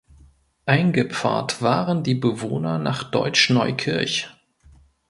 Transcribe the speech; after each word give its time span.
Eingepfarrt 0.65 1.61
waren 1.61 2.01
die 2.01 2.15
Bewohner 2.15 2.79
nach 2.79 3.03
Deutsch 3.03 3.51
Neukirch. 3.51 4.31